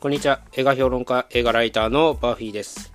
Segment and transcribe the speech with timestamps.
[0.00, 0.42] こんにちは。
[0.52, 2.92] 映画評論家、映画ライターのバフィーです。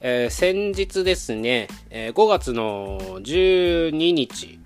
[0.00, 4.60] えー、先日ですね、えー、5月の12日、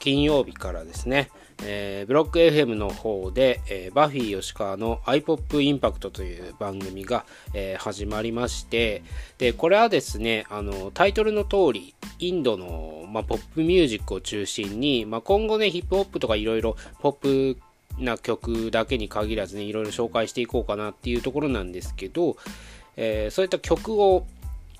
[0.00, 1.30] 金曜日からですね、
[1.62, 7.24] えー、ブロック FM の方で、えー、バフィー吉川の iPop インパクトという番組が、
[7.54, 9.04] えー、始まりまして、
[9.38, 17.56] で、これはですね、あの、タイトルの通り、インドの、まあ、ポップミュージックを中心に、まあ、今後ね、ヒップホップとかいろいろポップ
[17.98, 22.36] な曲だけに限らずね、いろいろ紹介していこうかなっていうところなんですけど、
[22.96, 24.26] えー、そういった曲を、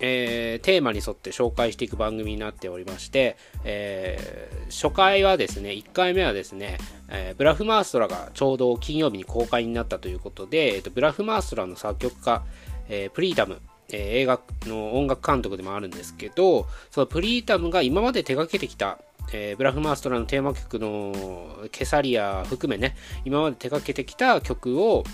[0.01, 6.79] えー、テーマに沿って紹介していく番組になっておりまして、えー、初回はですね、1回目はですね、
[7.11, 12.45] えブラフマーストラがちょうど金曜日に公開になったということで、えーと、ブラフマーストラの作曲家、
[12.89, 13.61] えプリータム、
[13.93, 18.99] え映画の音楽監督でもあるんですけど、そのプリータムが今まで手掛けてきた
[19.33, 25.05] えー、ブラフマーストラのテーマ曲のケサリア含めね、今まで手掛けてきた曲を、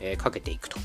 [0.00, 0.78] えー、かけていくと。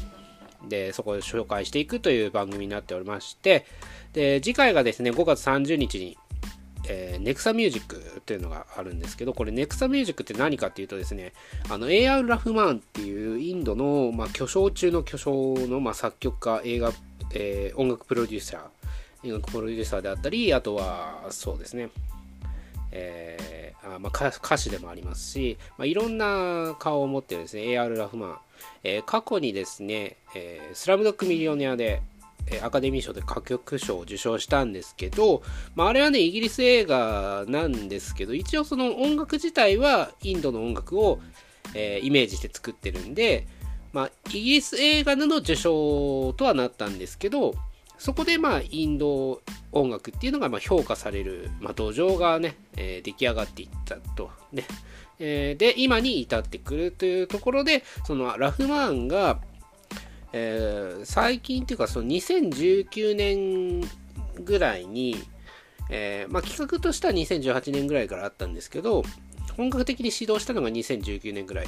[0.68, 3.66] で、そこで紹介していくという番組になっておりまして、
[4.14, 6.18] で、次回がですね、5月30日に、
[6.88, 11.34] えー、ネクサミュージックっていうのがあるんですけど、これネクサミュージックって何かっていうとですね、
[11.70, 16.92] あの AR ラフマンっていうインドの、まあ、巨匠中の巨匠の、まあ、作曲家、映画、
[17.34, 21.90] えー、音楽プロデューサー、音楽プロデューサーであったり、あとは、そうですね、
[22.96, 28.38] えーあまあ、歌手でもありますし、まあ、いろんな顔を持ってるんですね、AR ラフマン。
[28.84, 32.02] えー、過去にですね、えー、スラムドッグミリオネアで、
[32.48, 35.44] え、アカデミー賞で歌曲賞を受賞したんですけど、
[35.76, 41.20] まあ、あれはね、イギリス映画なんですけど、一応その音楽自体はインドの音楽を、
[41.74, 43.48] え、イメージして作ってるんで、
[43.92, 47.56] まあ、イギリス映画での受賞とはなったんですけど、
[48.04, 54.30] そこでまあインド音楽っていうのがま評価される、まあ、土壌がね、えー、出来上がっていったと。
[54.52, 54.66] ね
[55.20, 59.40] えー、で、今に至ってくるというところで、そのラフマーンが、
[60.34, 63.90] えー、最近っていうかその2019年
[64.44, 65.24] ぐらいに、
[65.90, 69.04] えまあ、企画としては2018年ぐらいからあったんですけど、
[69.56, 71.68] 本格的に始動したのが2019年ぐらい。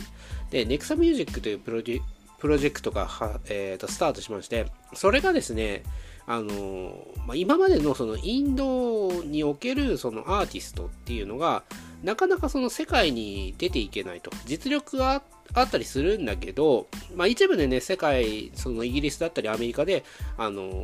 [0.52, 3.08] で、ネクサミュージックというプロジェクトが、
[3.48, 4.66] えーとスタートしまして、
[4.96, 5.84] それがですね、
[6.28, 11.64] あのまあ、今までのそのインドにおけるそのアーティストっていうのが
[12.04, 14.32] なかなかその世界に出ていけないと。
[14.46, 15.22] 実力が
[15.54, 20.04] あったりするんだけど、まあ、一部でね世界そのイギリスだったりアメリカで
[20.38, 20.82] あの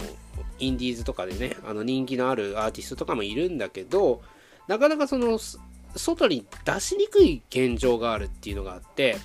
[0.60, 4.22] インディーズとかでねあの人気のあるアーティストとかもいるんだけど
[4.68, 5.40] なかなかその
[5.96, 9.18] 外に出しにくい現状があるっていうのがあって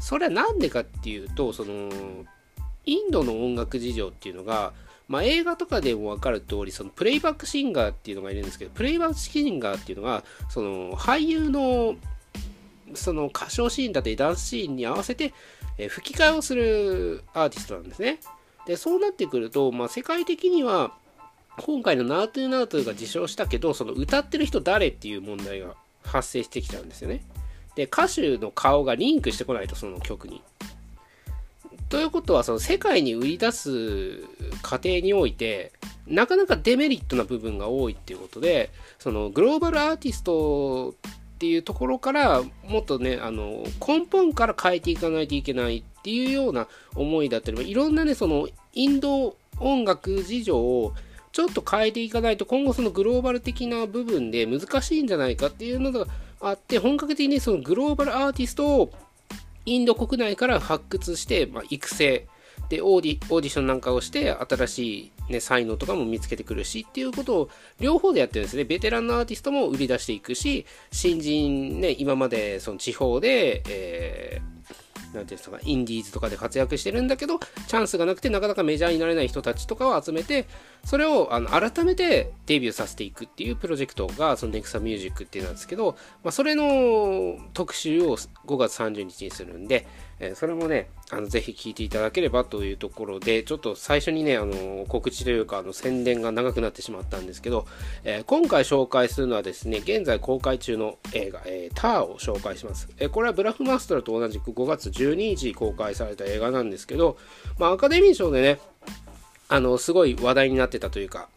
[0.00, 1.90] それは何でかっていうとその
[2.86, 4.72] インドの音楽事情っていうのが
[5.08, 11.96] まあ、映画とかでも分かる通り、そのプレイバックシンガーっていうのがいるんですけど、プレイバックシンガーっていうのが、その俳優の
[12.94, 15.32] その歌唱シーンだったりダンスシーンに合わせて、
[15.78, 18.20] え吹き替えをするアーティストなんですね。
[18.66, 20.92] で、そうなってくると、まあ、世界的には、
[21.58, 27.24] 今回のナートゥナートゥが受賞したけど、その歌ってる人誰っていう問題が発生してきちゃうんですよね。
[27.76, 30.42] で、歌手の顔がリンクしてこないと、その曲に。
[31.88, 34.18] ということは、その世界に売り出す
[34.62, 35.72] 過程において、
[36.06, 40.94] なかなかデメリットな部分が多いっていうことで、そのグローバルアーティストっ
[41.38, 50.92] ていうところから、もっとね、あの、根本から変えていかないといけないっていうような思いだったり、いろんなね、そのインド音楽事情を
[51.32, 56.06] ちょっと変えていかないと今後そのグローバル的な部分で難しいんじゃないかっていうのが
[56.40, 58.92] あって本格的にそのグローバルアーティストを
[59.66, 62.26] インド国内から発掘して、まあ、育成。
[62.68, 68.64] でオーディオーディションなんかをして新しい、ね、才能とかも見つけてくるしっていうことを両方でやってるんですね。
[68.64, 74.58] ベテランのアーティストも売り出していくし新人ね今までその地方で、えー
[75.14, 80.46] なんていうんですか、インディーズとかで活躍してるんだけど、チャンスがなくてなかなかメジャーになれない人たちとかを集めて、
[80.84, 89.86] それをあの改めてデビューさせていくっていうプロジェクトが、そのネクサミュージックっていうなんですけど、まあ、それの特集を5月30日にするんで、
[90.20, 97.66] えー、それもね、あのぜひ聞いていただければというところで、ちょっと最初にね、あの告知というかあの宣伝が長くなってしまったんですけど、
[98.04, 102.88] えー、今回紹介するのはですね、現在公開中の映画、えー、ターを紹介します。
[102.98, 107.16] えー、これはブラフマストラと同じく5月12日公開された映画なんですけど、
[107.58, 108.58] まあ、アカデミー賞でね、
[109.48, 111.28] あの、すごい話題になってたというか、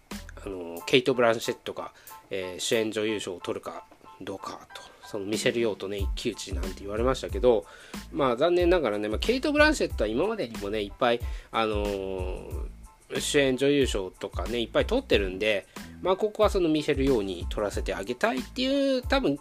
[0.45, 1.91] あのケイト・ブランシェットが、
[2.29, 3.83] え主演女優賞を取るか
[4.21, 7.65] どうかとそのミシェル・ヨーとね一騎打ちなんて言われましたけど
[8.13, 11.19] まあ残念ながらね、まあ、ケイト・ブランシェットは今までにもねいっぱい
[11.51, 15.67] あのー、主演女優賞とかねいっぱい取ってるんで
[16.01, 19.37] まあここはそのミシェル・ヨーに取らせてあげたいっていう多分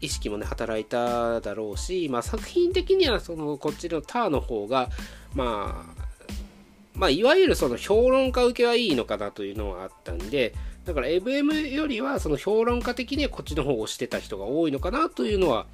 [0.00, 4.88] 意識もね働いただろうしまあ作品的にはそのこっちのターの方が
[5.34, 6.09] まあ
[6.94, 10.54] まあ、いわゆるその評論家受けはいいのかなというのはあったんで、
[10.84, 15.66] だから MM よりはその評論家的にはこっちの方をしてた人が多いのかなというのは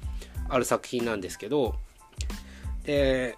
[0.49, 1.75] ある作品なんですけど、
[2.83, 3.37] で、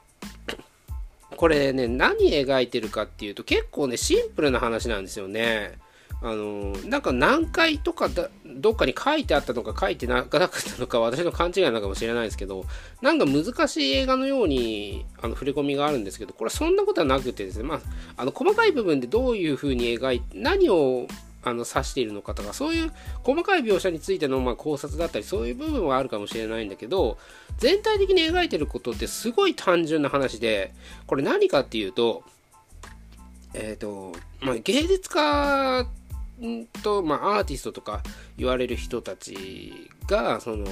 [1.35, 5.77] これね、何描いてるかっていうと結構ね、シンプルな話なんですよね。
[6.21, 12.65] あのなんか何回とかだどっかに書いてあったのか書いてなかったのか私の勘違いなのかもしれないですけど
[13.01, 17.81] なんか難しい映画のようにあの触れ込みがあるんですけどこれはそんなことはなくてですねまあ
[18.17, 21.07] あの細かい部分でどういうふうに描いて何を
[21.41, 22.91] あの指しているのかとかそういう
[23.23, 27.17] 細かい描写についてのま考察だったりそういう部分はあるかもしれないんだけど
[27.57, 30.73] 全体的に描いてることってすごい単純な話で
[31.07, 32.23] これ何かっていうと
[33.53, 35.87] えっ、ー、とまあ芸術家
[36.45, 38.01] んと、まあ、アーティストとか
[38.37, 40.65] 言われる人たちがその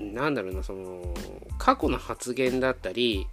[0.00, 1.14] なんだろうなその
[1.58, 3.26] 過去の発言だったり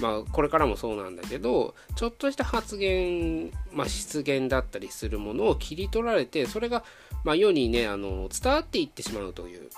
[0.00, 6.84] まあこれからもそうなんだけどちょっとした発言、まあ、失言だったりするものを切り取られてそれが、
[7.24, 9.68] まあ、世にねあの伝わっていってしまうという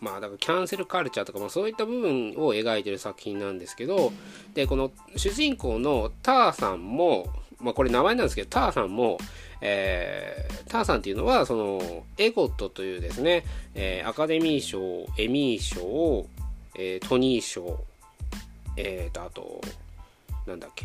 [0.00, 4.12] まあだからキャンセルカルチャーとか、まあ、そういった部分を描いてる作品なんですけど
[4.54, 7.26] でこの主人公のターさんも
[7.60, 9.18] まあこれ名前なんですけどターさんも
[9.66, 13.44] えー、ターさんっていうのは、その、エゴットというですね、
[13.74, 14.78] えー、アカデミー賞、
[15.16, 16.26] エミー賞、
[16.76, 17.82] えー、トニー賞、
[18.76, 19.62] えーと、あと、
[20.46, 20.84] なんだっけ、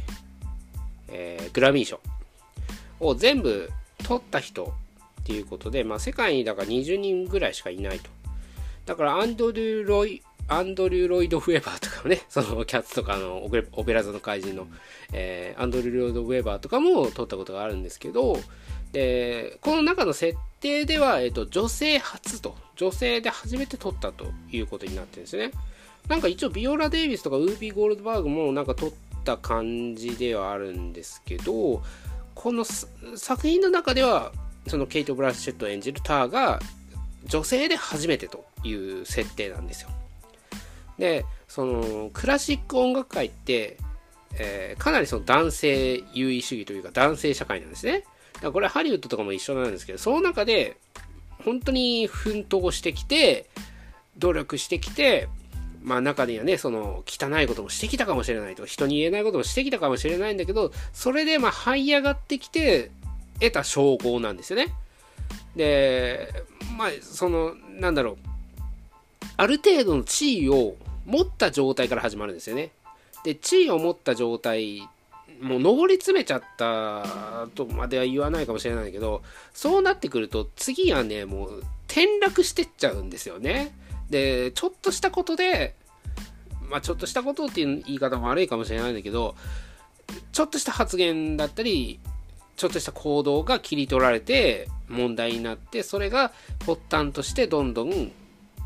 [1.10, 2.00] えー、グラミー賞
[3.02, 3.70] を全部
[4.06, 4.74] 取った人
[5.22, 8.10] っていうことで、まあ、世界にだから20人ぐらいしかいないと。
[8.86, 14.68] だから、アンドリュー・ロイ、アンドリュー・ロイド・フェーバーとかね、 そのキャッツとかのオペラ座の怪人の、
[15.14, 18.40] えー、アンドリュー・ロイド・フェーバーとかも撮ったことがあるんですけど、
[18.92, 25.52] で、この中の設定では、えっと、女性初と、女性で初めて撮ったということになってるんですね。
[26.08, 28.92] なんか一応ビオラ・デイビスとかウーピー・ゴールドバーグもなんか撮っ
[29.24, 31.84] た感じではあるんですけど、
[32.34, 34.32] この作品の中では、
[34.68, 36.60] そのケイト・ブラッシュット演じるターが
[37.26, 39.90] 女性で初めてという設定なんですよ。
[41.00, 43.78] で、そのクラシック音楽界って、
[44.38, 48.04] えー、かなりその男性優位主義というか男性社会なんですね。
[48.34, 50.78] だからこれハリウッドとかも一緒なんですけど、その中で、
[51.44, 53.50] 本当に奮闘してきて、
[54.18, 55.30] 努力してきて、
[55.82, 62.92] まあ中にはね、その汚いこともしてきたかもしれないとか、人に言えないこともしてきたかもしれないんだけど、それでまあ這い上がってきて、
[63.40, 64.68] 得た称号なんですよね。
[65.56, 66.44] で、
[66.78, 68.18] まあその、なんだろう、
[69.38, 70.76] ある程度の地位を
[71.10, 72.72] 持った状態から始まるんですよね。
[73.24, 74.88] で、地位を持った状態
[75.42, 79.22] もう上り詰めちゃったとまでは言わないかもしれないけど、
[79.54, 83.74] そうなってくると次はね、もう転落してっちゃうんですよね。
[84.10, 85.76] で、ちょっとしたことで、
[86.70, 89.36] まあちょっとしたことっていう言い方も悪いかもしれないんだけど、
[90.34, 92.00] ちょっとした発言だったり、
[92.58, 96.34] ちょっとした行動が切り取られて問題になって、それが
[96.66, 98.12] 発端としてどんどん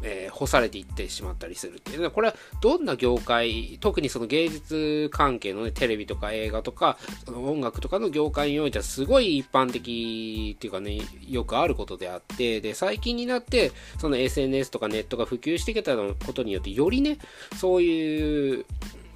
[0.03, 1.97] えー、干されていってしまったりするっていう。
[1.99, 17.17] のは、これはどんな業界、特にその芸術関係のね、テレビとか映画とか、その音楽とかの業界においてはすごい一般的っていうかね、よくあることであって、で、最近になって、その SNS とかネットが普及してきたことによって、よりね、
[17.57, 18.65] そういう、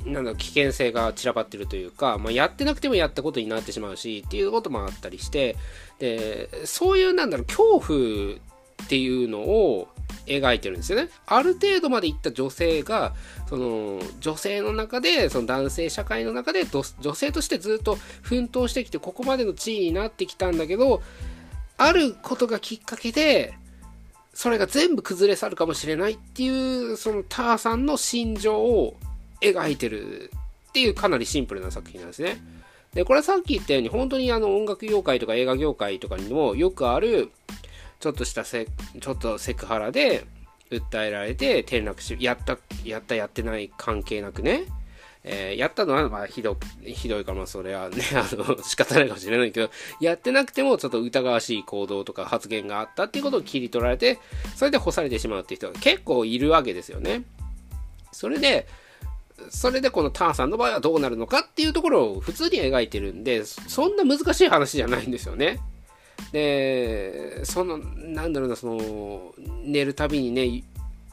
[0.05, 5.57] なんだ危険性が散らばってるというか、まあ、やってなくてもやったことになってしまうしっていうこともあったりして
[5.99, 8.37] でそういうなんだろう恐怖
[8.83, 9.89] っていうのを
[10.27, 11.09] 描いてるんですよね。
[11.25, 13.13] ある程度までいった女性が、
[13.49, 21.01] その女性の中で、その男性社会の中で女性としてずっと奮闘してきて、ここまでの地位になってきたんだけど、
[21.77, 23.53] あることがきっかけで、
[24.33, 28.95] それが全部崩れ去るかもしれないっていう、そのターさんの心情を
[29.41, 30.31] 描いてる
[30.69, 32.41] っていうかなりシンプルな作品なんですね。
[32.93, 37.31] で、これはさっき言ったように、本当にあの音楽業界とか映画業界とかにもよくある、
[37.99, 38.67] ちょっとしたせ、
[38.99, 40.25] ちょっとセクハラで
[40.71, 44.65] 訴えられて転落し、やった、やった、やってない関係なくね、
[45.23, 54.19] えー、やったのは、まあ、ひど、ひどいかも、それはね、 あの、仕方ないかもしれないけど、やってなくても、ちょっと疑わしい行動とか発言があったっていうことを切り取られて、
[54.55, 57.23] それで干されてしまうっていう人が結構いるわけですよね。
[58.13, 58.67] それで、
[59.49, 65.59] それでこのターンさんの場合はどうなるのかっていうところを普通に描いてるんで、そんな難しい話じゃないんですよね。
[66.31, 69.33] で、その、なんだろうな、その、
[69.63, 70.63] 寝るたびにね、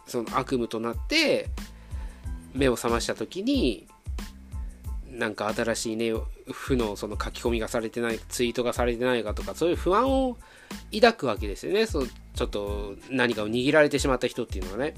[0.06, 1.48] その悪夢となって、
[2.54, 3.86] 目を覚ました時に、
[5.10, 6.12] なんか新しいね、
[6.50, 10.36] 負のその書き込みがされてない、ツイートがされてないかとか、そういう不安を
[10.92, 11.86] 抱くわけですよね。
[11.86, 14.94] そちょっと何かを握られてしまった人っていうのはね。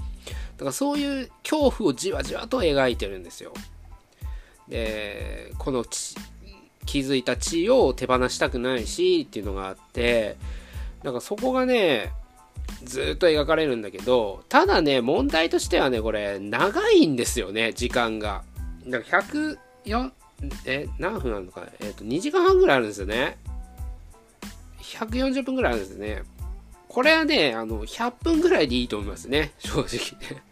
[0.57, 3.53] だからそういう恐怖をじわじわと描いてるんですよ。
[4.69, 5.85] で、この
[6.87, 10.37] 築いた地位を手放したくないしっていうのがあって
[11.03, 12.13] なんかそこがね
[12.85, 18.43] ずっと描かれるんだけどただね問題としてはねこれ長いんですよね時間が。
[18.87, 20.11] だか104
[20.65, 23.39] え何分あるのかえっ、ー、と2時間半ぐらいあるんですよね。
[24.81, 26.23] 140分ぐらいあるんですね。
[26.89, 29.87] これはねあの100分ぐらいでいいと思いますね正直
[30.21, 30.43] ね。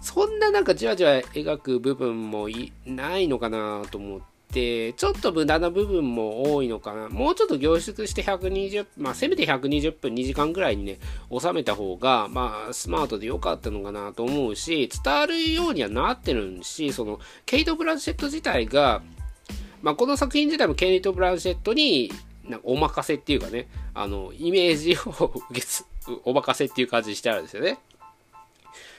[0.00, 7.08] そんななんかじわじわ描く部分もいないのかなと思って、ちょっと無駄な部分も多いのかな。
[7.08, 10.98] もうちょっと凝縮して120、まあせめて120分2時間ぐらいにね、
[11.36, 19.02] 収めた方が、まあスマートで良かったのかなと思うし、伝わるようにはなってるし、その、ケイト・ブランシェット自体が、
[19.82, 22.12] まあこの作品自体もケイト・ブランシェットに、
[22.44, 25.84] なんかお任せっていうかね、あの、イメージを受けつ、
[26.24, 27.78] お任せっていう感じにしてあるんですよね。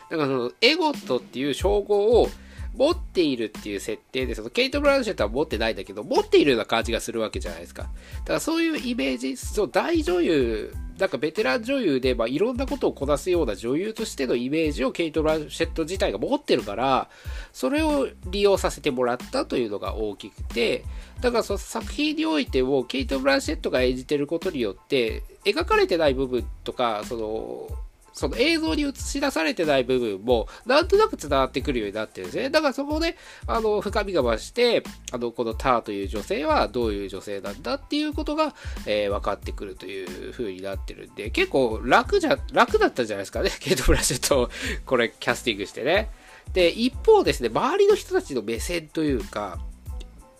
[0.09, 2.29] だからそのエゴットっていう称号を
[2.75, 7.83] 持っているっていう設定で、そのケイト・ブランシェットは持ってないんだけど、持っているような感じがするわけじゃないですか。
[7.83, 17.09] だからそういうイメージ、そう大女優、なんかベテラン女優で、まあ、いろんなことをこなすような女優としてのイメージをケイト・ブランシェット自体が持ってるから、
[17.51, 20.83] それを利用させてもらったというのが大きくて、
[21.21, 27.84] だからその作品においても、ケイト・ブランシェットが演じてることによって、描かれてない部分とか、その、
[28.15, 32.49] その映像に映し出されてない部分も、なんとなく伝わってくるようになってるんですね。
[32.49, 38.55] だからそこで、あの、深みが増して、あの、このターという女性はどういう女性なんだっていうことが、
[38.85, 43.51] えー、分かってくるという風になってるんで、結構楽じゃ、楽だったじゃないですかね。
[43.59, 44.49] ケイト・ブラシェット
[44.85, 46.09] これ、キャスティングしてね。
[46.53, 49.59] で、一方ですね、周りの人たちの目線というか、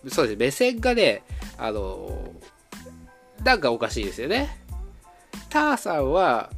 [0.08, 1.24] そうですね、目線がね、
[1.58, 2.32] あの、
[3.44, 4.64] なんかおかしいですよね。
[5.50, 6.50] ターさんは、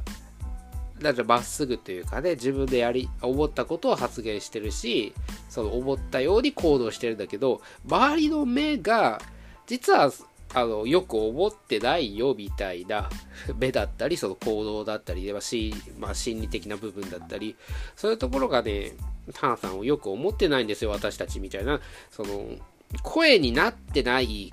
[1.01, 5.13] なんまっすぐというかね、自分でやり、思ったことを発言してるし、
[5.49, 9.21] その思ったように行動してるんだけど、周りの目が、
[9.65, 10.11] 実は、
[10.53, 13.09] あの、よく思ってないよ、みたいな
[13.57, 17.55] 目だったり、その行動だったり、まあ、しまあ、心理的な部分だったり、
[17.95, 18.93] そういうところがね、
[19.33, 21.79] タンさんをよく思ってないんですよ、私たちみたいな、
[22.11, 22.55] その、
[23.03, 24.51] 声になってない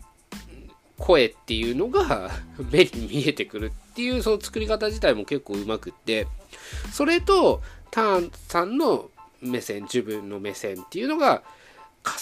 [0.98, 2.30] 声っていうのが
[2.70, 6.26] 目に見えてくるっていうその作り方自体も結構うまくって
[6.92, 9.10] それとターンさんの
[9.40, 11.42] 目線自分の目線っていうのが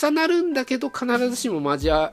[0.00, 2.12] 重なるんだけど必ずしも交わ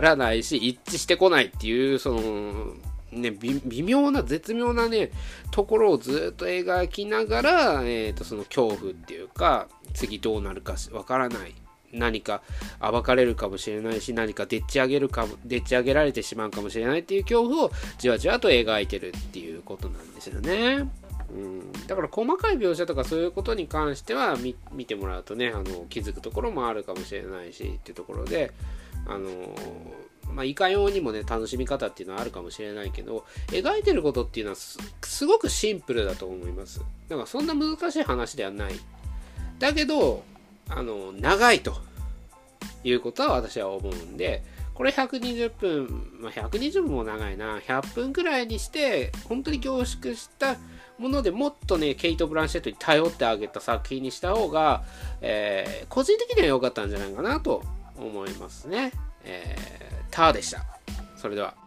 [0.00, 2.74] らないし一致してこないっていうその
[3.12, 5.10] ね微妙な絶妙なね
[5.50, 11.54] ところをずっと描きながら、え、とその恐怖っていうか次どうなるかわからない
[11.92, 12.42] 何か
[12.80, 20.88] 暴かれるかもしれないし何かでっち上げるかもでっち上げられてしまうかもしれないっていう恐怖をじわじわと描いてるっていうことなんですよね。
[21.28, 24.36] うん、だから細かい描写とかそういうことに関しては
[24.72, 28.52] 見てもらうとねあの気づくところもあるかもしれないしっていうところで
[29.08, 29.28] あの
[30.32, 36.80] まあ、いかようにもね楽しみ方っていうのはあるかもしれないけど描いてることっていうのはすごくシンプルだと思います。
[37.08, 38.74] だからそんな難しい話ではない。
[39.58, 40.24] だけど
[40.68, 41.76] あの長いと
[42.84, 44.42] いうことは私は思うんで
[44.74, 47.58] これ120分、まあ、120分も長いな。
[47.60, 50.56] 100分くらいにして本当に凝縮した
[50.98, 54.84] ものでもっとねケイト・ブランシェットに頼ってあげた作品にした方が、
[55.22, 57.62] えー、個人的には良かったんじゃないかなと
[57.96, 58.92] 思いますね、
[59.24, 60.62] えー、ターでした。
[61.16, 61.65] それでは。